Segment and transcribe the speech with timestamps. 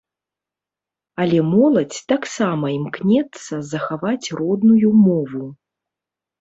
[1.25, 5.43] Але моладзь таксама імкнецца захаваць родную мову.